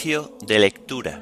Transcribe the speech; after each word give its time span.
De 0.00 0.60
lectura. 0.60 1.20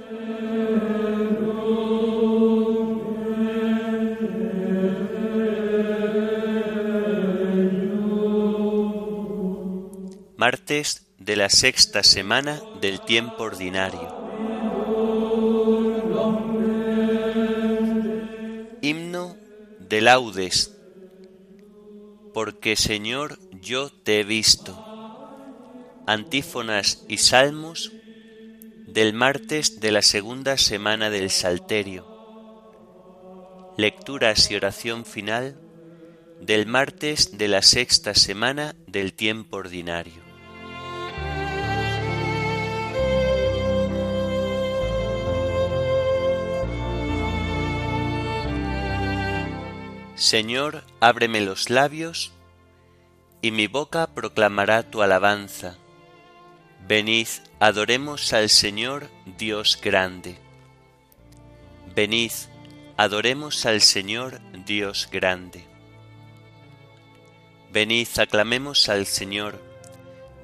Martes 10.36 11.06
de 11.16 11.36
la 11.36 11.48
sexta 11.48 12.02
semana 12.02 12.60
del 12.82 13.00
tiempo 13.00 13.44
ordinario. 13.44 14.14
Himno 18.82 19.38
de 19.80 20.00
laudes. 20.02 20.76
Porque 22.34 22.76
Señor 22.76 23.38
yo 23.62 23.88
te 23.88 24.20
he 24.20 24.24
visto 24.24 24.82
antífonas 26.06 27.04
y 27.08 27.16
salmos 27.16 27.90
del 28.96 29.12
martes 29.12 29.78
de 29.78 29.90
la 29.92 30.00
segunda 30.00 30.56
semana 30.56 31.10
del 31.10 31.28
Salterio. 31.30 32.06
Lecturas 33.76 34.50
y 34.50 34.56
oración 34.56 35.04
final 35.04 35.60
del 36.40 36.64
martes 36.64 37.36
de 37.36 37.46
la 37.46 37.60
sexta 37.60 38.14
semana 38.14 38.74
del 38.86 39.12
tiempo 39.12 39.58
ordinario. 39.58 40.22
Señor, 50.14 50.84
ábreme 51.00 51.42
los 51.42 51.68
labios, 51.68 52.32
y 53.42 53.50
mi 53.50 53.66
boca 53.66 54.06
proclamará 54.14 54.90
tu 54.90 55.02
alabanza 55.02 55.76
Venid, 56.88 57.26
adoremos 57.58 58.32
al 58.32 58.48
Señor 58.48 59.10
Dios 59.36 59.76
grande. 59.82 60.38
Venid, 61.96 62.30
adoremos 62.96 63.66
al 63.66 63.80
Señor 63.80 64.40
Dios 64.64 65.08
grande. 65.10 65.64
Venid, 67.72 68.06
aclamemos 68.18 68.88
al 68.88 69.06
Señor, 69.06 69.60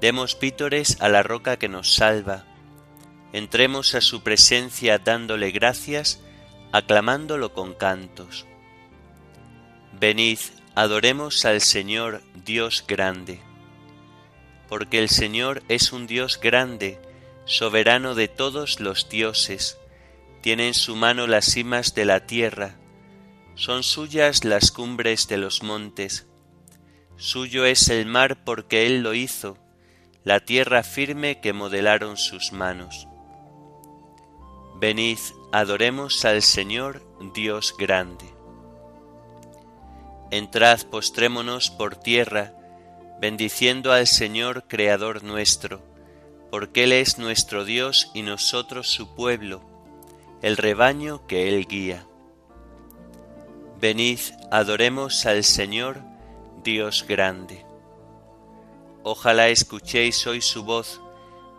demos 0.00 0.36
vítores 0.40 0.96
a 1.00 1.08
la 1.08 1.22
roca 1.22 1.58
que 1.58 1.68
nos 1.68 1.94
salva, 1.94 2.44
entremos 3.32 3.94
a 3.94 4.00
su 4.00 4.24
presencia 4.24 4.98
dándole 4.98 5.52
gracias, 5.52 6.20
aclamándolo 6.72 7.52
con 7.52 7.72
cantos. 7.72 8.46
Venid, 9.92 10.40
adoremos 10.74 11.44
al 11.44 11.60
Señor 11.60 12.20
Dios 12.34 12.84
grande 12.88 13.51
porque 14.72 14.98
el 14.98 15.10
Señor 15.10 15.62
es 15.68 15.92
un 15.92 16.06
Dios 16.06 16.40
grande, 16.40 16.98
soberano 17.44 18.14
de 18.14 18.26
todos 18.26 18.80
los 18.80 19.10
dioses, 19.10 19.76
tiene 20.40 20.68
en 20.68 20.72
su 20.72 20.96
mano 20.96 21.26
las 21.26 21.44
cimas 21.44 21.94
de 21.94 22.06
la 22.06 22.26
tierra, 22.26 22.78
son 23.54 23.82
suyas 23.82 24.46
las 24.46 24.72
cumbres 24.72 25.28
de 25.28 25.36
los 25.36 25.62
montes, 25.62 26.26
suyo 27.18 27.66
es 27.66 27.90
el 27.90 28.06
mar 28.06 28.44
porque 28.44 28.86
Él 28.86 29.02
lo 29.02 29.12
hizo, 29.12 29.58
la 30.24 30.40
tierra 30.40 30.82
firme 30.82 31.38
que 31.42 31.52
modelaron 31.52 32.16
sus 32.16 32.52
manos. 32.52 33.06
Venid, 34.80 35.18
adoremos 35.52 36.24
al 36.24 36.40
Señor 36.40 37.02
Dios 37.34 37.74
grande. 37.78 38.24
Entrad, 40.30 40.80
postrémonos 40.86 41.68
por 41.68 41.96
tierra, 41.96 42.54
bendiciendo 43.22 43.92
al 43.92 44.08
Señor 44.08 44.64
Creador 44.66 45.22
nuestro, 45.22 45.80
porque 46.50 46.82
Él 46.82 46.90
es 46.90 47.18
nuestro 47.18 47.64
Dios 47.64 48.10
y 48.14 48.22
nosotros 48.22 48.88
su 48.88 49.14
pueblo, 49.14 49.62
el 50.42 50.56
rebaño 50.56 51.24
que 51.28 51.48
Él 51.48 51.68
guía. 51.68 52.04
Venid, 53.80 54.18
adoremos 54.50 55.24
al 55.24 55.44
Señor, 55.44 56.00
Dios 56.64 57.04
grande. 57.06 57.64
Ojalá 59.04 59.50
escuchéis 59.50 60.26
hoy 60.26 60.40
su 60.40 60.64
voz, 60.64 61.00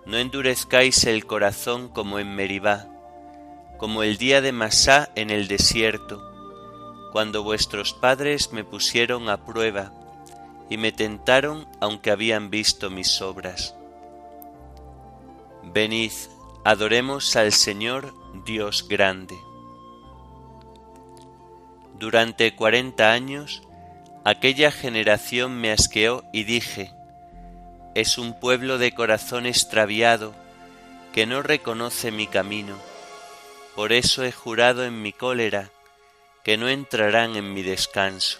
no 0.05 0.17
endurezcáis 0.17 1.05
el 1.05 1.25
corazón 1.25 1.87
como 1.87 2.19
en 2.19 2.35
Meribá, 2.35 2.89
como 3.77 4.03
el 4.03 4.17
día 4.17 4.41
de 4.41 4.51
Masá 4.51 5.11
en 5.15 5.29
el 5.29 5.47
desierto, 5.47 6.29
cuando 7.13 7.41
vuestros 7.41 7.93
padres 7.93 8.51
me 8.51 8.65
pusieron 8.65 9.29
a 9.29 9.45
prueba, 9.45 9.93
y 10.69 10.77
me 10.77 10.91
tentaron 10.91 11.67
aunque 11.79 12.11
habían 12.11 12.49
visto 12.49 12.89
mis 12.89 13.21
obras. 13.21 13.75
Venid, 15.63 16.11
adoremos 16.63 17.35
al 17.35 17.51
Señor 17.51 18.13
Dios 18.45 18.87
grande. 18.87 19.37
Durante 21.97 22.55
cuarenta 22.55 23.11
años 23.11 23.61
aquella 24.25 24.71
generación 24.71 25.59
me 25.59 25.71
asqueó 25.71 26.23
y 26.33 26.43
dije, 26.43 26.91
es 27.95 28.17
un 28.17 28.39
pueblo 28.39 28.77
de 28.77 28.93
corazón 28.93 29.45
extraviado 29.45 30.33
que 31.13 31.25
no 31.25 31.43
reconoce 31.43 32.11
mi 32.11 32.27
camino. 32.27 32.75
Por 33.75 33.93
eso 33.93 34.23
he 34.23 34.31
jurado 34.31 34.83
en 34.85 35.01
mi 35.01 35.13
cólera 35.13 35.69
que 36.43 36.57
no 36.57 36.67
entrarán 36.67 37.35
en 37.35 37.53
mi 37.53 37.61
descanso. 37.61 38.39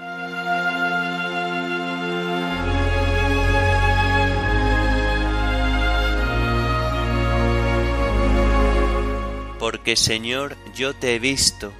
Porque 9.71 9.95
Señor 9.95 10.57
yo 10.75 10.93
te 10.93 11.15
he 11.15 11.19
visto 11.19 11.71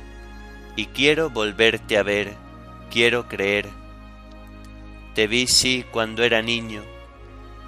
y 0.78 0.86
quiero 0.86 1.30
volverte 1.30 1.98
a 1.98 2.04
ver, 2.04 2.36
quiero 2.90 3.28
creer. 3.28 3.68
Te 5.14 5.28
vi 5.28 5.46
sí 5.46 5.84
cuando 5.92 6.24
era 6.24 6.42
niño 6.42 6.86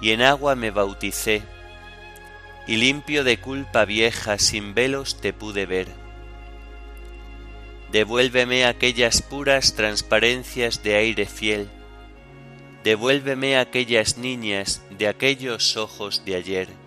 y 0.00 0.12
en 0.12 0.22
agua 0.22 0.54
me 0.54 0.70
bauticé 0.70 1.42
y 2.66 2.76
limpio 2.76 3.22
de 3.22 3.38
culpa 3.38 3.84
vieja 3.84 4.38
sin 4.38 4.72
velos 4.72 5.20
te 5.20 5.34
pude 5.34 5.66
ver. 5.66 5.88
Devuélveme 7.92 8.64
aquellas 8.64 9.20
puras 9.20 9.74
transparencias 9.74 10.82
de 10.82 10.94
aire 10.94 11.26
fiel, 11.26 11.68
devuélveme 12.82 13.58
aquellas 13.58 14.16
niñas 14.16 14.80
de 14.88 15.06
aquellos 15.06 15.76
ojos 15.76 16.24
de 16.24 16.36
ayer 16.36 16.83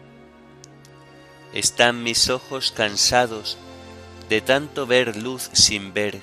están 1.57 2.03
mis 2.03 2.29
ojos 2.29 2.71
cansados 2.71 3.57
de 4.29 4.41
tanto 4.41 4.85
ver 4.85 5.17
luz 5.17 5.49
sin 5.53 5.91
ver. 5.91 6.21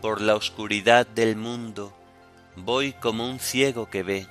Por 0.00 0.22
la 0.22 0.36
oscuridad 0.36 1.06
del 1.06 1.36
mundo 1.36 1.92
voy 2.56 2.94
como 2.94 3.28
un 3.28 3.38
ciego 3.38 3.90
que 3.90 4.02
ve. 4.02 4.26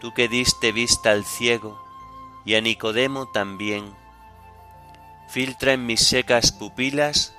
Tú 0.00 0.12
que 0.14 0.26
diste 0.26 0.72
vista 0.72 1.12
al 1.12 1.24
ciego 1.24 1.80
y 2.44 2.56
a 2.56 2.60
Nicodemo 2.60 3.30
también, 3.30 3.94
filtra 5.28 5.74
en 5.74 5.86
mis 5.86 6.00
secas 6.00 6.50
pupilas 6.50 7.36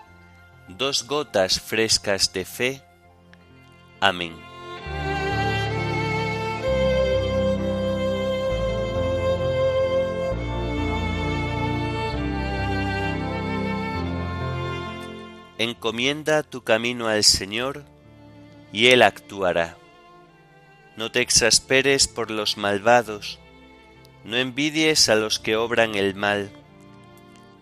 dos 0.69 1.05
gotas 1.05 1.59
frescas 1.59 2.31
de 2.31 2.45
fe. 2.45 2.81
Amén. 3.99 4.44
Encomienda 15.57 16.43
tu 16.43 16.65
camino 16.65 17.07
al 17.07 17.23
Señor, 17.23 17.85
y 18.73 18.87
Él 18.87 19.01
actuará. 19.01 19.77
No 20.97 21.11
te 21.11 21.21
exasperes 21.21 22.09
por 22.09 22.29
los 22.29 22.57
malvados, 22.57 23.39
no 24.25 24.35
envidies 24.35 25.07
a 25.07 25.15
los 25.15 25.39
que 25.39 25.55
obran 25.55 25.95
el 25.95 26.13
mal. 26.13 26.51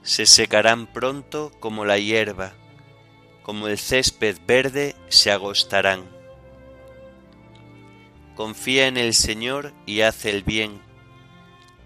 Se 0.02 0.26
secarán 0.26 0.88
pronto 0.88 1.52
como 1.60 1.86
la 1.86 2.00
hierba, 2.00 2.54
como 3.44 3.68
el 3.68 3.78
césped 3.78 4.38
verde 4.48 4.96
se 5.10 5.30
agostarán. 5.30 6.04
Confía 8.34 8.88
en 8.88 8.98
el 8.98 9.14
Señor 9.14 9.72
y 9.86 10.02
haz 10.02 10.26
el 10.26 10.42
bien. 10.42 10.82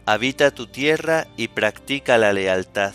Habita 0.05 0.51
tu 0.51 0.67
tierra 0.67 1.27
y 1.35 1.49
practica 1.49 2.17
la 2.17 2.31
lealtad 2.31 2.93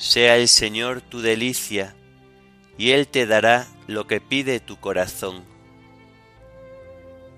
sea 0.00 0.38
el 0.38 0.48
Señor 0.48 1.02
tu 1.02 1.20
delicia, 1.20 1.94
y 2.78 2.92
Él 2.92 3.06
te 3.06 3.26
dará 3.26 3.68
lo 3.86 4.06
que 4.06 4.18
pide 4.18 4.58
tu 4.58 4.80
corazón. 4.80 5.44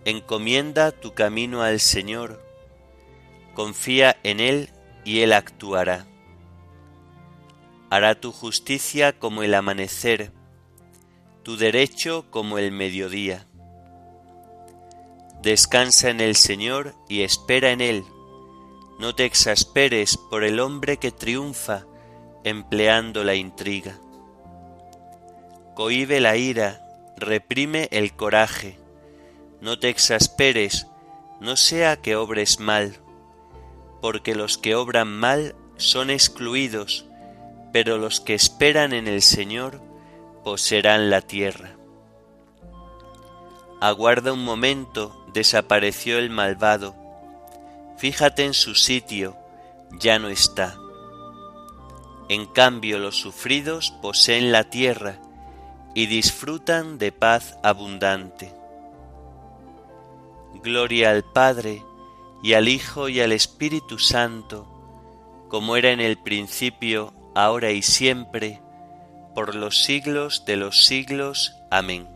Encomienda 0.05 0.93
tu 0.93 1.13
camino 1.13 1.63
al 1.63 1.81
Señor, 1.81 2.41
confía 3.55 4.17
en 4.23 4.39
Él 4.39 4.71
y 5.05 5.23
Él 5.23 5.33
actuará. 5.33 6.07
Hará 7.91 8.15
tu 8.15 8.31
justicia 8.31 9.19
como 9.19 9.43
el 9.43 9.55
amanecer, 9.55 10.31
tu 11.43 11.57
derecho 11.57 12.27
como 12.31 12.59
el 12.59 12.71
mediodía. 12.71 13.49
Descansa 15.43 16.11
en 16.11 16.21
el 16.21 16.37
Señor 16.37 16.95
y 17.09 17.23
espera 17.23 17.73
en 17.73 17.81
Él. 17.81 18.05
No 19.01 19.17
te 19.17 19.25
exasperes 19.25 20.17
por 20.17 20.45
el 20.45 20.61
hombre 20.61 20.99
que 20.99 21.11
triunfa 21.11 21.87
empleando 22.45 23.25
la 23.25 23.35
intriga. 23.35 23.99
Cohibe 25.75 26.21
la 26.21 26.37
ira, 26.37 26.87
reprime 27.17 27.89
el 27.91 28.15
coraje. 28.15 28.79
No 29.61 29.79
te 29.79 29.89
exasperes, 29.89 30.87
no 31.41 31.57
sea 31.57 31.97
que 31.97 32.17
obres 32.17 32.61
mal, 32.61 32.97
porque 34.01 34.35
los 34.35 34.59
que 34.59 34.75
obran 34.75 35.09
mal 35.09 35.55
son 35.77 36.11
excluidos, 36.11 37.07
pero 37.73 37.99
los 37.99 38.21
que 38.21 38.35
esperan 38.35 38.93
en 38.93 39.07
el 39.07 39.23
Señor 39.23 39.81
poseerán 40.45 41.11
la 41.11 41.21
tierra. 41.21 41.77
Aguarda 43.81 44.33
un 44.33 44.45
momento, 44.45 45.25
desapareció 45.33 46.19
el 46.19 46.31
malvado. 46.31 46.95
Fíjate 47.97 48.45
en 48.45 48.55
su 48.55 48.75
sitio, 48.75 49.37
ya 49.99 50.19
no 50.19 50.29
está. 50.29 50.82
En 52.29 52.47
cambio 52.47 52.99
los 52.99 53.17
sufridos 53.17 53.91
poseen 54.01 54.53
la 54.53 54.65
tierra 54.65 55.19
y 55.95 56.07
disfrutan 56.07 56.99
de 56.99 57.13
paz 57.13 57.59
abundante. 57.63 58.55
Gloria 60.63 61.11
al 61.11 61.25
Padre 61.25 61.83
y 62.43 62.55
al 62.55 62.69
Hijo 62.69 63.09
y 63.09 63.21
al 63.21 63.33
Espíritu 63.33 63.99
Santo, 63.99 64.67
como 65.49 65.77
era 65.77 65.91
en 65.91 66.01
el 66.01 66.19
principio, 66.19 67.13
ahora 67.35 67.71
y 67.73 67.83
siempre, 67.83 68.61
por 69.35 69.55
los 69.55 69.83
siglos 69.83 70.45
de 70.47 70.57
los 70.57 70.85
siglos. 70.85 71.55
Amén. 71.71 72.09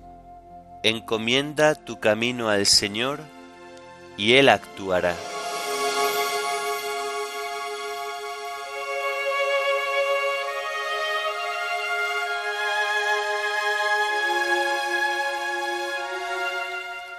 Encomienda 0.83 1.75
tu 1.75 1.99
camino 2.01 2.49
al 2.49 2.67
Señor, 2.67 3.21
y 4.17 4.35
Él 4.35 4.49
actuará. 4.49 5.15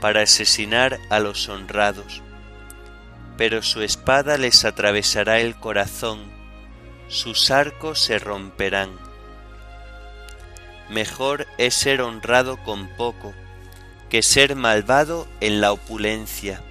para 0.00 0.22
asesinar 0.22 0.98
a 1.10 1.18
los 1.18 1.48
honrados. 1.48 2.22
Pero 3.36 3.62
su 3.62 3.82
espada 3.82 4.36
les 4.36 4.64
atravesará 4.64 5.40
el 5.40 5.56
corazón, 5.56 6.20
sus 7.08 7.50
arcos 7.50 8.00
se 8.00 8.18
romperán. 8.18 8.90
Mejor 10.90 11.46
es 11.58 11.74
ser 11.74 12.00
honrado 12.00 12.62
con 12.64 12.88
poco, 12.96 13.34
que 14.08 14.22
ser 14.22 14.56
malvado 14.56 15.28
en 15.40 15.60
la 15.60 15.72
opulencia, 15.72 16.62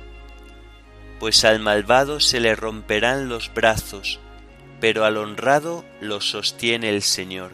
pues 1.20 1.46
al 1.46 1.60
malvado 1.60 2.20
se 2.20 2.40
le 2.40 2.56
romperán 2.56 3.30
los 3.30 3.54
brazos, 3.54 4.20
pero 4.80 5.06
al 5.06 5.18
honrado 5.18 5.86
lo 6.02 6.22
sostiene 6.22 6.90
el 6.90 7.02
Señor. 7.02 7.52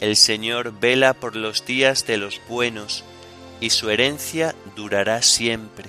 El 0.00 0.16
Señor 0.16 0.78
vela 0.80 1.14
por 1.14 1.36
los 1.36 1.64
días 1.64 2.06
de 2.06 2.16
los 2.16 2.40
buenos, 2.48 3.04
y 3.62 3.70
su 3.70 3.90
herencia 3.90 4.56
durará 4.74 5.22
siempre. 5.22 5.88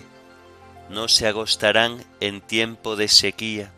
No 0.89 1.07
se 1.07 1.27
agostarán 1.27 2.05
en 2.19 2.39
tiempo 2.39 2.95
de 2.95 3.07
sequía, 3.07 3.73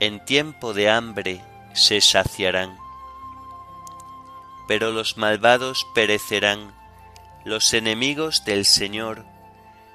en 0.00 0.24
tiempo 0.24 0.74
de 0.74 0.90
hambre 0.90 1.40
se 1.72 2.00
saciarán. 2.00 2.76
Pero 4.66 4.90
los 4.90 5.16
malvados 5.18 5.86
perecerán, 5.94 6.74
los 7.44 7.72
enemigos 7.74 8.44
del 8.44 8.64
Señor 8.64 9.24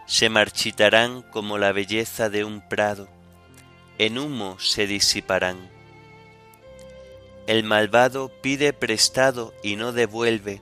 se 0.06 0.30
marchitarán 0.30 1.21
como 1.21 1.57
la 1.57 1.73
belleza 1.73 2.30
de 2.30 2.45
un 2.45 2.62
prado, 2.69 3.09
en 3.97 4.19
humo 4.19 4.57
se 4.57 4.88
disiparán. 4.88 5.69
El 7.45 7.65
malvado 7.65 8.31
pide 8.41 8.71
prestado 8.71 9.53
y 9.63 9.75
no 9.75 9.91
devuelve, 9.91 10.62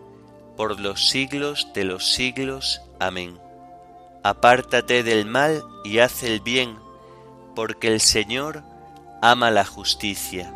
por 0.55 0.79
los 0.79 1.09
siglos 1.09 1.69
de 1.73 1.83
los 1.83 2.11
siglos. 2.11 2.81
Amén. 2.99 3.39
Apártate 4.23 5.03
del 5.03 5.25
mal 5.25 5.63
y 5.83 5.99
haz 5.99 6.23
el 6.23 6.41
bien, 6.41 6.77
porque 7.55 7.87
el 7.87 7.99
Señor 7.99 8.63
ama 9.21 9.49
la 9.49 9.65
justicia. 9.65 10.53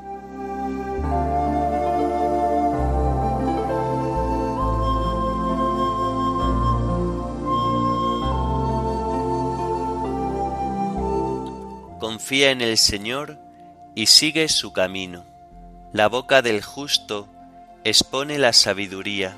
Confía 12.00 12.52
en 12.52 12.62
el 12.62 12.78
Señor 12.78 13.40
y 13.96 14.06
sigue 14.06 14.48
su 14.48 14.74
camino. 14.74 15.26
La 15.92 16.08
boca 16.08 16.42
del 16.42 16.64
justo 16.64 17.28
expone 17.84 18.38
la 18.38 18.54
sabiduría 18.54 19.38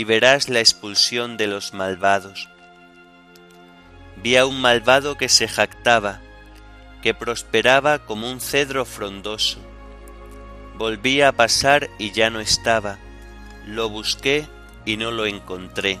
y 0.00 0.04
verás 0.04 0.48
la 0.48 0.60
expulsión 0.60 1.36
de 1.36 1.46
los 1.46 1.74
malvados. 1.74 2.48
Vi 4.16 4.38
a 4.38 4.46
un 4.46 4.58
malvado 4.58 5.18
que 5.18 5.28
se 5.28 5.46
jactaba, 5.46 6.20
que 7.02 7.12
prosperaba 7.12 7.98
como 7.98 8.30
un 8.30 8.40
cedro 8.40 8.86
frondoso. 8.86 9.58
Volví 10.78 11.20
a 11.20 11.32
pasar 11.32 11.90
y 11.98 12.12
ya 12.12 12.30
no 12.30 12.40
estaba, 12.40 12.96
lo 13.66 13.90
busqué 13.90 14.46
y 14.86 14.96
no 14.96 15.10
lo 15.10 15.26
encontré. 15.26 15.98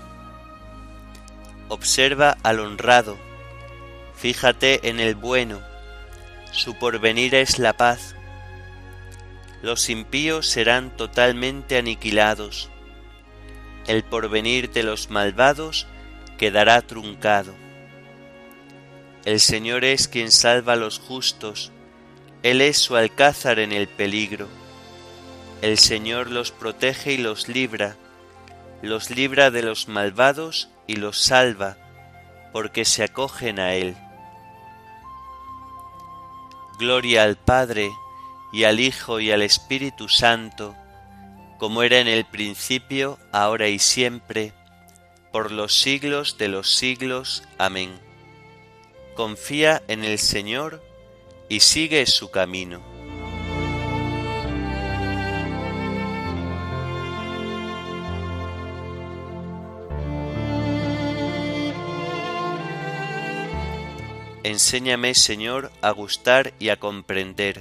Observa 1.68 2.38
al 2.42 2.60
honrado, 2.60 3.18
fíjate 4.16 4.88
en 4.88 4.98
el 4.98 5.14
bueno, 5.14 5.60
su 6.52 6.74
porvenir 6.78 7.34
es 7.34 7.58
la 7.58 7.74
paz. 7.74 8.14
Los 9.60 9.90
impíos 9.90 10.46
serán 10.46 10.96
totalmente 10.96 11.76
aniquilados, 11.76 12.69
el 13.86 14.04
porvenir 14.04 14.70
de 14.70 14.82
los 14.82 15.10
malvados 15.10 15.86
quedará 16.38 16.80
truncado. 16.82 17.54
El 19.24 19.40
Señor 19.40 19.84
es 19.84 20.08
quien 20.08 20.32
salva 20.32 20.72
a 20.74 20.76
los 20.76 20.98
justos, 20.98 21.72
Él 22.42 22.62
es 22.62 22.78
su 22.78 22.96
alcázar 22.96 23.58
en 23.58 23.72
el 23.72 23.86
peligro. 23.88 24.48
El 25.60 25.76
Señor 25.76 26.30
los 26.30 26.52
protege 26.52 27.12
y 27.12 27.18
los 27.18 27.48
libra, 27.48 27.96
los 28.80 29.10
libra 29.10 29.50
de 29.50 29.62
los 29.62 29.88
malvados 29.88 30.70
y 30.86 30.96
los 30.96 31.20
salva, 31.20 31.76
porque 32.52 32.86
se 32.86 33.04
acogen 33.04 33.60
a 33.60 33.74
Él. 33.74 33.94
Gloria 36.78 37.24
al 37.24 37.36
Padre, 37.36 37.90
y 38.52 38.64
al 38.64 38.80
Hijo, 38.80 39.20
y 39.20 39.30
al 39.30 39.42
Espíritu 39.42 40.08
Santo, 40.08 40.74
como 41.60 41.82
era 41.82 41.98
en 41.98 42.08
el 42.08 42.24
principio, 42.24 43.18
ahora 43.32 43.68
y 43.68 43.78
siempre, 43.78 44.54
por 45.30 45.52
los 45.52 45.78
siglos 45.78 46.38
de 46.38 46.48
los 46.48 46.74
siglos. 46.74 47.44
Amén. 47.58 48.00
Confía 49.14 49.82
en 49.86 50.02
el 50.02 50.18
Señor 50.18 50.82
y 51.50 51.60
sigue 51.60 52.06
su 52.06 52.30
camino. 52.30 52.80
Enséñame, 64.44 65.14
Señor, 65.14 65.70
a 65.82 65.90
gustar 65.90 66.54
y 66.58 66.70
a 66.70 66.78
comprender, 66.78 67.60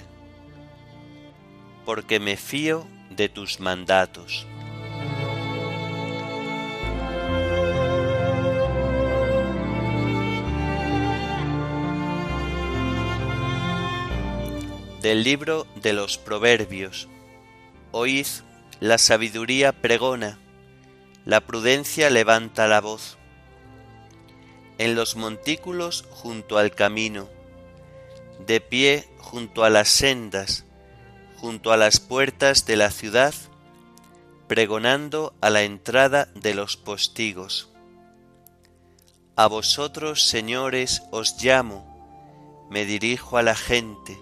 porque 1.86 2.22
me 2.22 2.38
fío 2.38 2.88
de 3.20 3.28
tus 3.28 3.60
mandatos. 3.60 4.48
Del 15.02 15.24
libro 15.24 15.68
de 15.76 15.92
los 15.92 16.18
Proverbios. 16.18 17.10
Oíd, 17.92 18.26
la 18.80 18.98
sabiduría 18.98 19.74
pregona, 19.74 20.40
la 21.26 21.42
prudencia 21.42 22.10
levanta 22.10 22.70
la 22.70 22.80
voz. 22.80 23.18
En 24.78 24.96
los 24.96 25.18
montículos 25.18 26.06
junto 26.10 26.58
al 26.58 26.72
camino, 26.72 27.28
de 28.48 28.62
pie 28.62 29.10
junto 29.18 29.66
a 29.66 29.70
las 29.70 29.90
sendas, 29.90 30.69
junto 31.42 31.72
a 31.72 31.78
las 31.78 32.00
puertas 32.00 32.66
de 32.66 32.76
la 32.76 32.92
ciudad, 32.92 33.34
pregonando 34.48 35.34
a 35.42 35.50
la 35.50 35.64
entrada 35.64 36.28
de 36.36 36.54
los 36.54 36.76
postigos. 36.76 37.70
A 39.36 39.48
vosotros, 39.48 40.28
señores, 40.28 41.04
os 41.12 41.42
llamo, 41.42 42.68
me 42.70 42.86
dirijo 42.86 43.38
a 43.38 43.44
la 43.44 43.56
gente. 43.56 44.20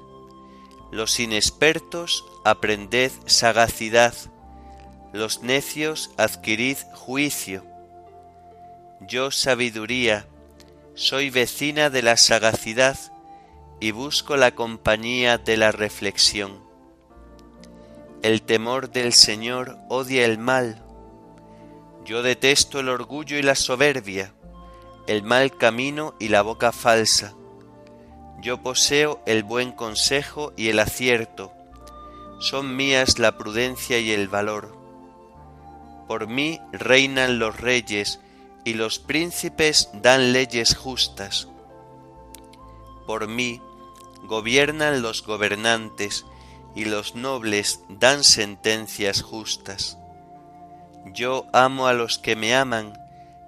Los 0.92 1.20
inexpertos, 1.20 2.24
aprended 2.46 3.12
sagacidad, 3.26 4.14
los 5.12 5.42
necios, 5.42 6.12
adquirid 6.18 6.78
juicio. 6.94 7.66
Yo, 9.02 9.32
sabiduría, 9.32 10.28
soy 10.94 11.30
vecina 11.30 11.90
de 11.90 12.04
la 12.04 12.18
sagacidad 12.18 12.98
y 13.80 13.92
busco 13.92 14.38
la 14.38 14.54
compañía 14.56 15.38
de 15.38 15.58
la 15.58 15.72
reflexión. 15.72 16.67
El 18.24 18.42
temor 18.42 18.90
del 18.90 19.14
Señor 19.14 19.78
odia 19.90 20.26
el 20.26 20.40
mal. 20.40 20.84
Yo 22.04 22.24
detesto 22.24 22.80
el 22.80 22.90
orgullo 22.90 23.38
y 23.38 23.44
la 23.44 23.54
soberbia, 23.54 24.34
el 25.06 25.22
mal 25.22 25.56
camino 25.56 26.16
y 26.20 26.30
la 26.30 26.42
boca 26.42 26.72
falsa. 26.72 27.36
Yo 28.42 28.64
poseo 28.64 29.22
el 29.28 29.44
buen 29.44 29.72
consejo 29.72 30.52
y 30.58 30.70
el 30.70 30.80
acierto. 30.80 31.54
Son 32.40 32.76
mías 32.76 33.20
la 33.20 33.38
prudencia 33.38 34.00
y 34.00 34.12
el 34.12 34.28
valor. 34.28 34.76
Por 36.08 36.28
mí 36.28 36.60
reinan 36.72 37.38
los 37.38 37.60
reyes 37.60 38.20
y 38.66 38.74
los 38.74 38.98
príncipes 38.98 39.90
dan 39.94 40.34
leyes 40.34 40.76
justas. 40.76 41.50
Por 43.06 43.28
mí 43.28 43.62
gobiernan 44.24 45.04
los 45.04 45.24
gobernantes 45.24 46.26
y 46.78 46.86
los 46.86 47.16
nobles 47.16 47.80
dan 47.90 48.24
sentencias 48.24 49.24
justas. 49.24 49.98
Yo 51.06 51.48
amo 51.52 51.88
a 51.88 51.94
los 51.94 52.20
que 52.20 52.36
me 52.36 52.56
aman, 52.56 52.94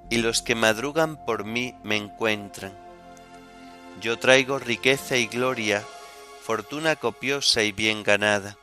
y 0.10 0.18
los 0.18 0.42
que 0.42 0.56
madrugan 0.56 1.24
por 1.28 1.44
mí 1.44 1.76
me 1.84 1.96
encuentran. 1.96 2.74
Yo 4.02 4.18
traigo 4.18 4.58
riqueza 4.58 5.16
y 5.18 5.28
gloria, 5.28 5.84
fortuna 6.42 6.96
copiosa 6.96 7.62
y 7.62 7.72
bien 7.72 8.02
ganada. 8.02 8.58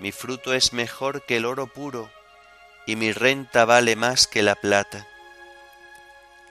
Mi 0.00 0.10
fruto 0.10 0.52
es 0.52 0.72
mejor 0.72 1.24
que 1.24 1.36
el 1.36 1.44
oro 1.44 1.68
puro, 1.68 2.10
y 2.86 2.96
mi 2.96 3.12
renta 3.12 3.66
vale 3.66 3.94
más 3.94 4.26
que 4.26 4.42
la 4.42 4.56
plata. 4.56 5.06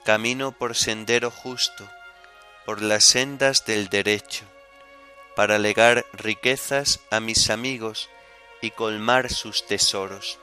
Camino 0.05 0.53
por 0.53 0.73
sendero 0.73 1.31
justo, 1.31 1.85
por 2.65 2.81
las 2.81 3.03
sendas 3.03 3.65
del 3.65 3.89
derecho 3.89 4.45
para 5.39 5.57
legar 5.57 6.05
riquezas 6.11 6.99
a 7.11 7.21
mis 7.21 7.49
amigos 7.49 8.09
y 8.61 8.71
colmar 8.71 9.31
sus 9.31 9.65
tesoros. 9.65 10.37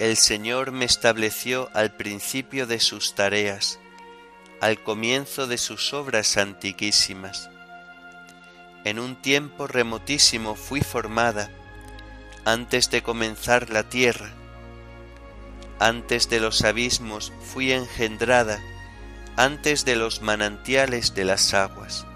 El 0.00 0.16
Señor 0.16 0.72
me 0.72 0.84
estableció 0.84 1.70
al 1.74 1.94
principio 1.94 2.66
de 2.66 2.80
sus 2.80 3.14
tareas, 3.14 3.78
al 4.60 4.82
comienzo 4.82 5.46
de 5.46 5.58
sus 5.58 5.94
obras 5.94 6.36
antiquísimas. 6.38 7.48
En 8.82 8.98
un 8.98 9.14
tiempo 9.14 9.68
remotísimo 9.68 10.56
fui 10.56 10.80
formada, 10.80 11.52
antes 12.44 12.90
de 12.90 13.04
comenzar 13.04 13.70
la 13.70 13.88
tierra. 13.88 14.32
Antes 15.78 16.28
de 16.28 16.40
los 16.40 16.64
abismos 16.64 17.32
fui 17.44 17.70
engendrada, 17.70 18.60
antes 19.36 19.84
de 19.84 19.94
los 19.94 20.20
manantiales 20.20 21.14
de 21.14 21.24
las 21.26 21.54
aguas. 21.54 22.07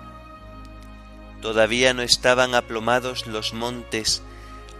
Todavía 1.42 1.92
no 1.92 2.02
estaban 2.02 2.54
aplomados 2.54 3.26
los 3.26 3.52
montes, 3.52 4.22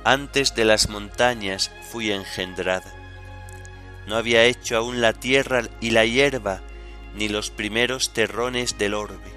antes 0.05 0.55
de 0.55 0.65
las 0.65 0.89
montañas 0.89 1.73
fui 1.91 2.13
engendrada. 2.13 2.95
No 4.07 4.17
había 4.17 4.45
hecho 4.45 4.77
aún 4.77 5.01
la 5.01 5.13
tierra 5.13 5.65
y 5.81 5.91
la 5.91 6.05
hierba, 6.05 6.61
ni 7.17 7.29
los 7.29 7.51
primeros 7.51 8.13
terrones 8.13 8.79
del 8.79 8.95
orbe. 8.95 9.33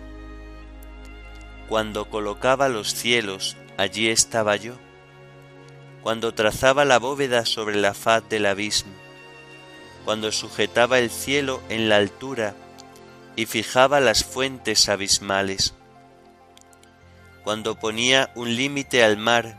Cuando 1.68 2.12
colocaba 2.12 2.70
los 2.70 2.94
cielos, 2.94 3.58
allí 3.76 4.08
estaba 4.10 4.56
yo. 4.56 4.76
Cuando 6.04 6.36
trazaba 6.36 6.86
la 6.86 7.00
bóveda 7.00 7.48
sobre 7.48 7.76
la 7.76 7.96
faz 7.96 8.30
del 8.30 8.46
abismo, 8.46 8.94
cuando 10.06 10.32
sujetaba 10.32 11.00
el 11.00 11.10
cielo 11.10 11.60
en 11.70 11.90
la 11.90 11.96
altura 11.96 12.54
y 13.36 13.48
fijaba 13.48 14.00
las 14.00 14.24
fuentes 14.24 14.90
abismales 14.90 15.74
cuando 17.46 17.80
ponía 17.80 18.32
un 18.34 18.56
límite 18.56 19.04
al 19.04 19.18
mar, 19.18 19.56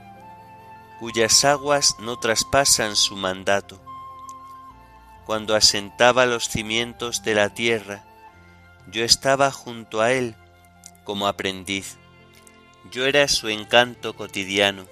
cuyas 0.98 1.44
aguas 1.44 1.94
no 2.00 2.18
traspasan 2.18 2.96
su 2.96 3.16
mandato, 3.16 3.80
cuando 5.24 5.54
asentaba 5.54 6.26
los 6.26 6.48
cimientos 6.48 7.22
de 7.22 7.36
la 7.36 7.50
tierra, 7.50 8.04
yo 8.90 9.04
estaba 9.04 9.52
junto 9.52 10.00
a 10.00 10.12
él 10.12 10.34
como 11.04 11.28
aprendiz. 11.28 11.96
Yo 12.90 13.06
era 13.06 13.28
su 13.28 13.48
encanto 13.48 14.16
cotidiano. 14.16 14.86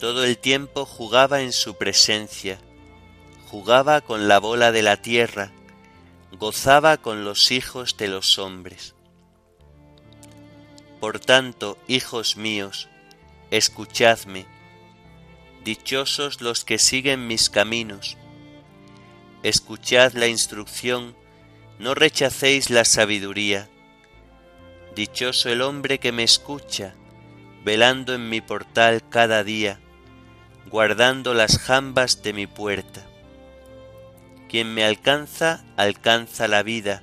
Todo 0.00 0.24
el 0.24 0.38
tiempo 0.38 0.84
jugaba 0.84 1.42
en 1.42 1.52
su 1.52 1.76
presencia, 1.76 2.58
jugaba 3.48 4.00
con 4.00 4.26
la 4.26 4.40
bola 4.40 4.72
de 4.72 4.82
la 4.82 4.96
tierra, 4.96 5.52
gozaba 6.32 6.96
con 6.96 7.24
los 7.24 7.52
hijos 7.52 7.96
de 7.96 8.08
los 8.08 8.40
hombres. 8.40 8.96
Por 11.02 11.18
tanto, 11.18 11.78
hijos 11.88 12.36
míos, 12.36 12.88
escuchadme, 13.50 14.46
dichosos 15.64 16.40
los 16.40 16.64
que 16.64 16.78
siguen 16.78 17.26
mis 17.26 17.50
caminos. 17.50 18.16
Escuchad 19.42 20.12
la 20.12 20.28
instrucción, 20.28 21.16
no 21.80 21.96
rechacéis 21.96 22.70
la 22.70 22.84
sabiduría. 22.84 23.68
Dichoso 24.94 25.48
el 25.48 25.62
hombre 25.62 25.98
que 25.98 26.12
me 26.12 26.22
escucha, 26.22 26.94
velando 27.64 28.14
en 28.14 28.30
mi 28.30 28.40
portal 28.40 29.02
cada 29.08 29.42
día, 29.42 29.80
guardando 30.70 31.34
las 31.34 31.58
jambas 31.58 32.22
de 32.22 32.32
mi 32.32 32.46
puerta. 32.46 33.04
Quien 34.48 34.72
me 34.72 34.84
alcanza, 34.84 35.64
alcanza 35.76 36.46
la 36.46 36.62
vida 36.62 37.02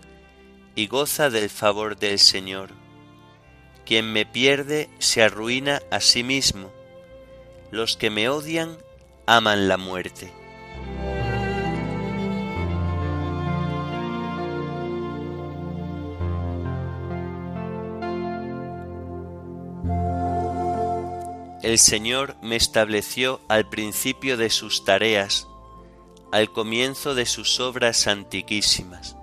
y 0.74 0.88
goza 0.88 1.30
del 1.30 1.50
favor 1.50 1.98
del 1.98 2.18
Señor. 2.18 2.79
Quien 3.90 4.14
me 4.14 4.24
pierde, 4.24 4.88
se 5.00 5.24
arruina 5.24 5.82
a 5.90 6.00
sí 6.00 6.24
mismo. 6.24 6.70
Los 7.72 7.98
que 7.98 8.12
me 8.12 8.30
odian, 8.30 8.78
aman 9.26 9.68
la 9.68 9.78
muerte. 9.78 10.32
El 21.64 21.80
Señor 21.80 22.36
me 22.44 22.58
estableció 22.58 23.42
al 23.48 23.68
principio 23.70 24.38
de 24.38 24.52
sus 24.52 24.86
tareas, 24.86 25.48
al 26.32 26.54
comienzo 26.54 27.16
de 27.16 27.26
sus 27.26 27.60
obras 27.60 28.06
antiquísimas. 28.06 29.19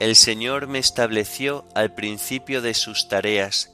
El 0.00 0.16
Señor 0.16 0.66
me 0.66 0.80
estableció 0.80 1.64
al 1.74 1.94
principio 1.94 2.60
de 2.62 2.74
sus 2.74 3.08
tareas, 3.08 3.72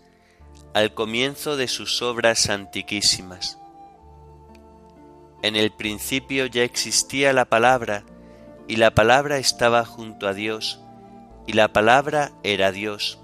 al 0.74 0.92
comienzo 0.92 1.56
de 1.56 1.66
sus 1.66 2.02
obras 2.02 2.50
antiquísimas. 2.50 3.58
En 5.42 5.56
el 5.56 5.72
principio 5.72 6.44
ya 6.44 6.62
existía 6.62 7.32
la 7.32 7.46
palabra, 7.46 8.04
y 8.68 8.76
la 8.76 8.94
palabra 8.94 9.38
estaba 9.38 9.86
junto 9.86 10.28
a 10.28 10.34
Dios, 10.34 10.80
y 11.46 11.54
la 11.54 11.72
palabra 11.72 12.32
era 12.42 12.70
Dios, 12.70 13.18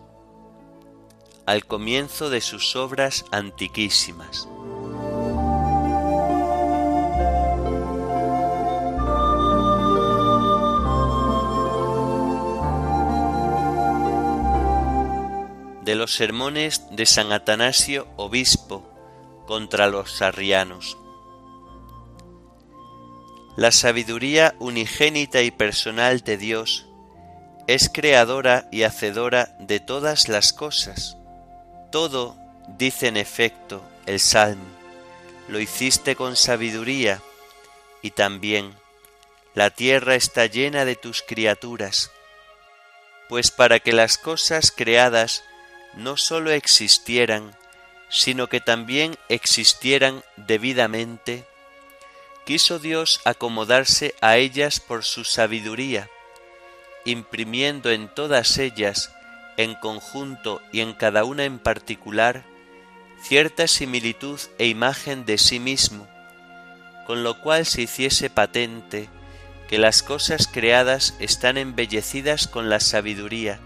al 1.44 1.66
comienzo 1.66 2.30
de 2.30 2.40
sus 2.40 2.76
obras 2.76 3.26
antiquísimas. 3.30 4.48
De 15.86 15.94
los 15.94 16.16
sermones 16.16 16.82
de 16.90 17.06
San 17.06 17.30
Atanasio 17.30 18.08
Obispo 18.16 18.84
contra 19.46 19.86
los 19.86 20.10
sarrianos. 20.16 20.98
La 23.56 23.70
sabiduría 23.70 24.56
unigénita 24.58 25.42
y 25.42 25.52
personal 25.52 26.22
de 26.22 26.38
Dios 26.38 26.86
es 27.68 27.88
creadora 27.88 28.68
y 28.72 28.82
hacedora 28.82 29.56
de 29.60 29.78
todas 29.78 30.28
las 30.28 30.52
cosas. 30.52 31.16
Todo, 31.92 32.36
dice 32.76 33.06
en 33.06 33.16
efecto 33.16 33.80
el 34.06 34.18
Salmo, 34.18 34.66
lo 35.46 35.60
hiciste 35.60 36.16
con 36.16 36.34
sabiduría, 36.34 37.22
y 38.02 38.10
también 38.10 38.74
la 39.54 39.70
tierra 39.70 40.16
está 40.16 40.46
llena 40.46 40.84
de 40.84 40.96
tus 40.96 41.22
criaturas, 41.22 42.10
pues 43.28 43.52
para 43.52 43.78
que 43.78 43.92
las 43.92 44.18
cosas 44.18 44.72
creadas 44.72 45.44
no 45.96 46.16
sólo 46.16 46.50
existieran, 46.50 47.56
sino 48.08 48.48
que 48.48 48.60
también 48.60 49.16
existieran 49.28 50.22
debidamente, 50.36 51.44
quiso 52.44 52.78
Dios 52.78 53.20
acomodarse 53.24 54.14
a 54.20 54.36
ellas 54.36 54.78
por 54.78 55.04
su 55.04 55.24
sabiduría, 55.24 56.08
imprimiendo 57.04 57.90
en 57.90 58.08
todas 58.08 58.58
ellas, 58.58 59.12
en 59.56 59.74
conjunto 59.74 60.62
y 60.70 60.80
en 60.80 60.92
cada 60.92 61.24
una 61.24 61.44
en 61.44 61.58
particular, 61.58 62.44
cierta 63.22 63.66
similitud 63.66 64.38
e 64.58 64.66
imagen 64.66 65.24
de 65.24 65.38
sí 65.38 65.58
mismo, 65.58 66.06
con 67.06 67.24
lo 67.24 67.40
cual 67.40 67.64
se 67.64 67.82
hiciese 67.82 68.30
patente 68.30 69.08
que 69.68 69.78
las 69.78 70.02
cosas 70.02 70.46
creadas 70.46 71.14
están 71.18 71.56
embellecidas 71.56 72.46
con 72.46 72.68
la 72.68 72.80
sabiduría, 72.80 73.58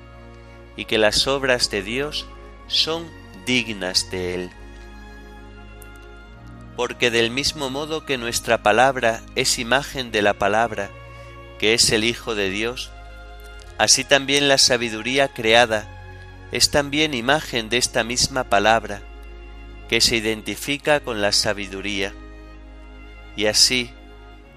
y 0.80 0.86
que 0.86 0.96
las 0.96 1.26
obras 1.26 1.68
de 1.68 1.82
Dios 1.82 2.24
son 2.66 3.06
dignas 3.44 4.10
de 4.10 4.34
Él. 4.34 4.50
Porque 6.74 7.10
del 7.10 7.30
mismo 7.30 7.68
modo 7.68 8.06
que 8.06 8.16
nuestra 8.16 8.62
palabra 8.62 9.20
es 9.34 9.58
imagen 9.58 10.10
de 10.10 10.22
la 10.22 10.38
palabra, 10.38 10.88
que 11.58 11.74
es 11.74 11.90
el 11.90 12.02
Hijo 12.02 12.34
de 12.34 12.48
Dios, 12.48 12.90
así 13.76 14.04
también 14.04 14.48
la 14.48 14.56
sabiduría 14.56 15.28
creada 15.28 15.86
es 16.50 16.70
también 16.70 17.12
imagen 17.12 17.68
de 17.68 17.76
esta 17.76 18.02
misma 18.02 18.44
palabra, 18.44 19.02
que 19.90 20.00
se 20.00 20.16
identifica 20.16 21.00
con 21.00 21.20
la 21.20 21.32
sabiduría. 21.32 22.14
Y 23.36 23.48
así, 23.48 23.90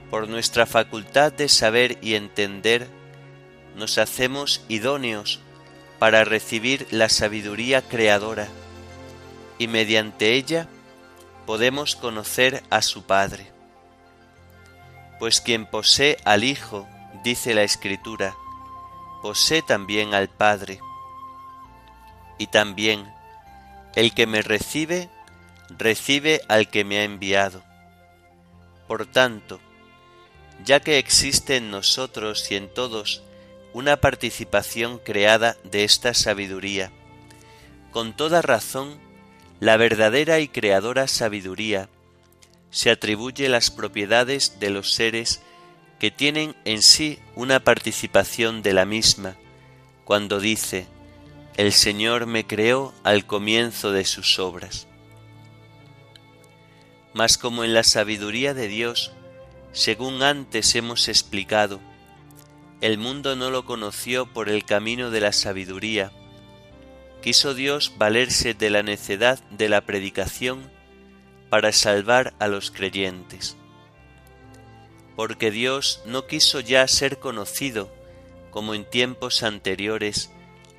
por 0.10 0.30
nuestra 0.30 0.68
facultad 0.68 1.34
de 1.34 1.50
saber 1.50 1.98
y 2.02 2.14
entender, 2.16 2.88
nos 3.76 3.98
hacemos 3.98 4.64
idóneos 4.70 5.42
para 6.00 6.24
recibir 6.24 6.88
la 6.92 7.10
sabiduría 7.10 7.82
creadora 7.82 8.48
y 9.58 9.68
mediante 9.68 10.34
ella 10.34 10.68
podemos 11.46 11.96
conocer 11.96 12.64
a 12.70 12.82
su 12.82 13.04
Padre. 13.04 13.52
Pues 15.20 15.42
quien 15.42 15.66
posee 15.66 16.18
al 16.26 16.44
Hijo, 16.44 16.88
dice 17.24 17.54
la 17.54 17.64
Escritura, 17.64 18.36
posee 19.22 19.62
también 19.62 20.14
al 20.14 20.30
Padre. 20.30 20.80
Y 22.38 22.48
también, 22.48 23.14
el 23.96 24.14
que 24.14 24.28
me 24.28 24.42
recibe, 24.42 25.10
recibe 25.70 26.42
al 26.50 26.70
que 26.70 26.84
me 26.84 27.00
ha 27.00 27.04
enviado. 27.04 27.64
Por 28.88 29.06
tanto, 29.06 29.62
ya 30.66 30.80
que 30.80 30.98
existe 30.98 31.58
en 31.58 31.72
nosotros 31.72 32.52
y 32.52 32.56
en 32.56 32.74
todos 32.74 33.24
una 33.74 33.98
participación 33.98 35.00
creada 35.00 35.58
de 35.64 35.84
esta 35.84 36.14
sabiduría. 36.14 36.92
Con 37.92 38.16
toda 38.16 38.42
razón, 38.42 38.98
la 39.60 39.78
verdadera 39.78 40.40
y 40.40 40.48
creadora 40.48 41.08
sabiduría 41.08 41.90
se 42.70 42.90
atribuye 42.90 43.50
las 43.50 43.72
propiedades 43.72 44.60
de 44.60 44.70
los 44.70 44.94
seres 44.94 45.42
que 46.00 46.12
tienen 46.12 46.56
en 46.66 46.82
sí 46.82 47.20
una 47.36 47.60
participación 47.60 48.62
de 48.62 48.74
la 48.74 48.86
misma, 48.86 49.36
cuando 50.04 50.40
dice, 50.40 50.88
el 51.56 51.72
Señor 51.72 52.26
me 52.26 52.46
creó 52.46 52.94
al 53.04 53.26
comienzo 53.26 53.92
de 53.92 54.06
sus 54.06 54.40
obras. 54.40 54.88
Mas 57.14 57.38
como 57.38 57.64
en 57.64 57.74
la 57.74 57.84
sabiduría 57.84 58.54
de 58.54 58.68
Dios, 58.68 59.14
según 59.72 60.24
antes 60.24 60.76
hemos 60.76 61.08
explicado, 61.08 61.80
el 62.84 62.98
mundo 62.98 63.38
no 63.38 63.50
lo 63.50 63.64
conoció 63.64 64.26
por 64.26 64.50
el 64.50 64.66
camino 64.66 65.10
de 65.10 65.22
la 65.22 65.32
sabiduría. 65.32 66.12
Quiso 67.22 67.54
Dios 67.54 67.94
valerse 67.98 68.56
de 68.56 68.70
la 68.70 68.84
necedad 68.84 69.42
de 69.52 69.70
la 69.70 69.80
predicación 69.86 70.70
para 71.50 71.72
salvar 71.72 72.34
a 72.40 72.50
los 72.50 72.72
creyentes. 72.72 73.56
Porque 75.16 75.50
Dios 75.50 76.02
no 76.06 76.28
quiso 76.28 76.60
ya 76.60 76.86
ser 76.90 77.20
conocido, 77.20 77.90
como 78.52 78.74
en 78.74 78.84
tiempos 78.84 79.44
anteriores, 79.44 80.30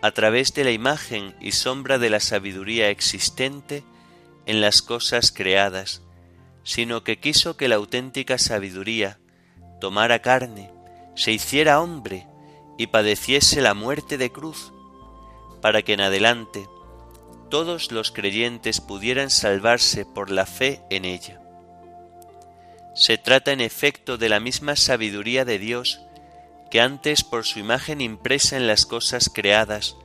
a 0.03 0.11
través 0.11 0.53
de 0.53 0.65
la 0.65 0.73
imagen 0.73 1.35
y 1.41 1.53
sombra 1.53 1.97
de 1.97 2.11
la 2.11 2.21
sabiduría 2.21 2.91
existente 2.91 3.83
en 4.45 4.61
las 4.61 4.83
cosas 4.83 5.33
creadas, 5.33 6.03
sino 6.65 7.03
que 7.03 7.19
quiso 7.19 7.57
que 7.57 7.69
la 7.69 7.77
auténtica 7.77 8.37
sabiduría 8.37 9.19
tomara 9.81 10.19
carne 10.19 10.74
se 11.15 11.33
hiciera 11.33 11.81
hombre 11.81 12.27
y 12.77 12.89
padeciese 12.89 13.61
la 13.61 13.75
muerte 13.75 14.19
de 14.19 14.31
cruz, 14.31 14.73
para 15.61 15.83
que 15.83 15.95
en 15.95 16.01
adelante 16.01 16.69
todos 17.49 17.93
los 17.93 18.11
creyentes 18.11 18.81
pudieran 18.81 19.31
salvarse 19.31 20.05
por 20.05 20.31
la 20.31 20.47
fe 20.47 20.83
en 20.91 21.05
ella. 21.05 21.41
Se 22.95 23.19
trata 23.19 23.53
en 23.53 23.61
efecto 23.61 24.19
de 24.19 24.29
la 24.29 24.41
misma 24.41 24.77
sabiduría 24.77 25.45
de 25.45 25.59
Dios 25.59 26.01
que 26.71 26.81
antes 26.81 27.23
por 27.23 27.45
su 27.45 27.59
imagen 27.61 28.01
impresa 28.01 28.57
en 28.57 28.67
las 28.67 28.87
cosas 28.87 29.31
creadas, 29.33 29.97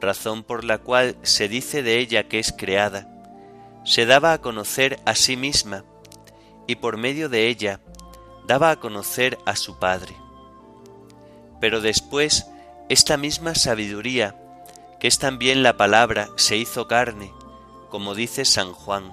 razón 0.00 0.42
por 0.42 0.64
la 0.64 0.78
cual 0.78 1.16
se 1.22 1.48
dice 1.48 1.82
de 1.82 1.98
ella 1.98 2.28
que 2.28 2.38
es 2.38 2.52
creada, 2.52 3.08
se 3.84 4.04
daba 4.04 4.32
a 4.32 4.40
conocer 4.40 5.00
a 5.06 5.14
sí 5.14 5.36
misma 5.36 5.84
y 6.66 6.76
por 6.76 6.96
medio 6.96 7.28
de 7.28 7.48
ella 7.48 7.80
daba 8.46 8.70
a 8.70 8.80
conocer 8.80 9.38
a 9.46 9.56
su 9.56 9.78
Padre. 9.78 10.14
Pero 11.60 11.80
después 11.80 12.46
esta 12.88 13.16
misma 13.16 13.54
sabiduría, 13.54 14.36
que 15.00 15.08
es 15.08 15.18
también 15.18 15.62
la 15.62 15.76
palabra, 15.76 16.28
se 16.36 16.56
hizo 16.56 16.86
carne, 16.86 17.32
como 17.90 18.14
dice 18.14 18.44
San 18.44 18.72
Juan. 18.72 19.12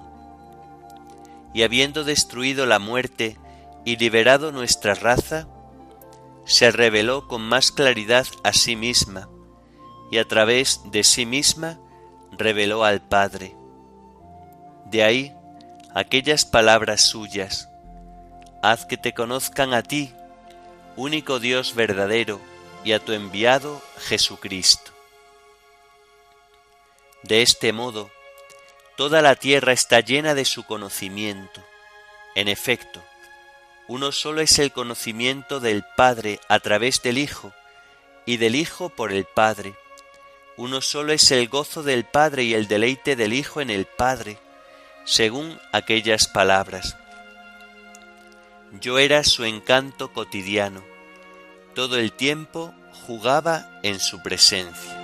Y 1.52 1.62
habiendo 1.62 2.04
destruido 2.04 2.66
la 2.66 2.78
muerte 2.78 3.38
y 3.84 3.96
liberado 3.96 4.52
nuestra 4.52 4.94
raza, 4.94 5.46
se 6.44 6.70
reveló 6.70 7.26
con 7.26 7.42
más 7.42 7.72
claridad 7.72 8.26
a 8.42 8.52
sí 8.52 8.76
misma, 8.76 9.28
y 10.10 10.18
a 10.18 10.28
través 10.28 10.80
de 10.90 11.04
sí 11.04 11.26
misma 11.26 11.78
reveló 12.32 12.84
al 12.84 13.00
Padre. 13.00 13.56
De 14.90 15.02
ahí 15.02 15.34
aquellas 15.94 16.44
palabras 16.44 17.00
suyas, 17.00 17.68
haz 18.62 18.84
que 18.86 18.96
te 18.96 19.14
conozcan 19.14 19.74
a 19.74 19.82
ti, 19.82 20.12
único 20.96 21.40
Dios 21.40 21.74
verdadero, 21.74 22.40
y 22.84 22.92
a 22.92 22.98
tu 22.98 23.12
enviado 23.12 23.82
Jesucristo. 23.98 24.92
De 27.22 27.40
este 27.40 27.72
modo, 27.72 28.10
toda 28.96 29.22
la 29.22 29.34
tierra 29.36 29.72
está 29.72 30.00
llena 30.00 30.34
de 30.34 30.44
su 30.44 30.64
conocimiento. 30.64 31.64
En 32.34 32.48
efecto, 32.48 33.02
uno 33.88 34.12
solo 34.12 34.42
es 34.42 34.58
el 34.58 34.72
conocimiento 34.72 35.60
del 35.60 35.84
Padre 35.96 36.40
a 36.48 36.60
través 36.60 37.02
del 37.02 37.18
Hijo, 37.18 37.52
y 38.26 38.36
del 38.36 38.54
Hijo 38.54 38.90
por 38.90 39.12
el 39.12 39.24
Padre. 39.24 39.74
Uno 40.56 40.80
solo 40.80 41.12
es 41.12 41.30
el 41.30 41.48
gozo 41.48 41.82
del 41.82 42.04
Padre 42.04 42.44
y 42.44 42.54
el 42.54 42.68
deleite 42.68 43.16
del 43.16 43.32
Hijo 43.32 43.60
en 43.60 43.70
el 43.70 43.86
Padre, 43.86 44.38
según 45.04 45.58
aquellas 45.72 46.28
palabras. 46.28 46.96
Yo 48.80 48.98
era 48.98 49.22
su 49.22 49.44
encanto 49.44 50.12
cotidiano, 50.12 50.82
todo 51.74 51.96
el 51.96 52.12
tiempo 52.12 52.74
jugaba 53.06 53.78
en 53.82 54.00
su 54.00 54.20
presencia. 54.20 55.00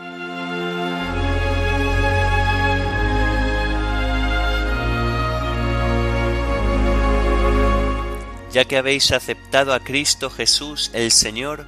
Ya 8.52 8.64
que 8.64 8.76
habéis 8.76 9.12
aceptado 9.12 9.72
a 9.72 9.80
Cristo 9.80 10.30
Jesús 10.30 10.90
el 10.92 11.12
Señor, 11.12 11.66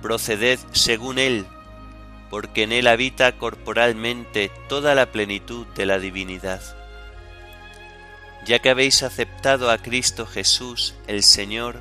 proceded 0.00 0.58
según 0.72 1.18
Él, 1.18 1.46
porque 2.30 2.62
en 2.62 2.72
Él 2.72 2.86
habita 2.86 3.36
corporalmente 3.36 4.50
toda 4.68 4.94
la 4.94 5.12
plenitud 5.12 5.66
de 5.74 5.84
la 5.84 5.98
divinidad 5.98 6.81
ya 8.44 8.58
que 8.58 8.70
habéis 8.70 9.02
aceptado 9.02 9.70
a 9.70 9.78
Cristo 9.78 10.26
Jesús 10.26 10.94
el 11.06 11.22
Señor, 11.22 11.80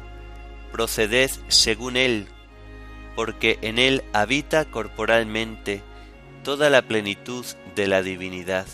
proceded 0.72 1.32
según 1.48 1.98
Él, 1.98 2.28
porque 3.16 3.60
en 3.62 3.80
Él 3.80 4.04
habita 4.14 4.66
corporalmente 4.66 5.82
toda 6.44 6.70
la 6.70 6.82
plenitud 6.82 7.46
de 7.76 7.88
la 7.88 8.02
divinidad. 8.02 8.66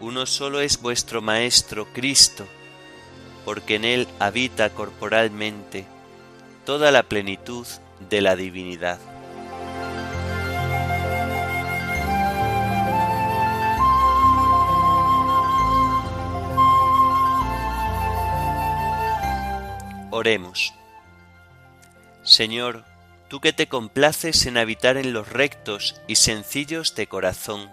Uno 0.00 0.26
solo 0.26 0.60
es 0.60 0.80
vuestro 0.80 1.22
Maestro 1.22 1.86
Cristo, 1.92 2.46
porque 3.44 3.76
en 3.76 3.84
Él 3.84 4.08
habita 4.18 4.70
corporalmente 4.70 5.86
toda 6.64 6.90
la 6.90 7.02
plenitud 7.04 7.66
de 8.08 8.20
la 8.20 8.36
divinidad. 8.36 8.98
Señor, 22.22 22.84
tú 23.28 23.40
que 23.40 23.52
te 23.52 23.66
complaces 23.66 24.46
en 24.46 24.56
habitar 24.56 24.96
en 24.96 25.12
los 25.12 25.28
rectos 25.28 26.00
y 26.06 26.16
sencillos 26.16 26.94
de 26.94 27.06
corazón, 27.06 27.70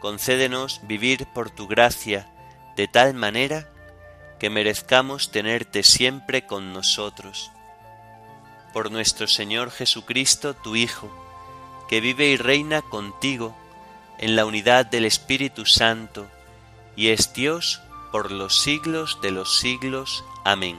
concédenos 0.00 0.80
vivir 0.84 1.26
por 1.34 1.50
tu 1.50 1.66
gracia 1.66 2.28
de 2.76 2.88
tal 2.88 3.14
manera 3.14 3.68
que 4.38 4.50
merezcamos 4.50 5.30
tenerte 5.30 5.82
siempre 5.82 6.46
con 6.46 6.72
nosotros. 6.72 7.50
Por 8.72 8.90
nuestro 8.90 9.26
Señor 9.26 9.70
Jesucristo, 9.70 10.54
tu 10.54 10.76
Hijo, 10.76 11.10
que 11.88 12.00
vive 12.00 12.26
y 12.26 12.36
reina 12.36 12.82
contigo 12.82 13.56
en 14.18 14.36
la 14.36 14.44
unidad 14.44 14.86
del 14.86 15.04
Espíritu 15.04 15.64
Santo, 15.64 16.26
y 16.94 17.08
es 17.08 17.32
Dios 17.32 17.80
por 18.12 18.30
los 18.30 18.60
siglos 18.62 19.18
de 19.22 19.30
los 19.30 19.58
siglos. 19.58 20.24
Amén. 20.44 20.78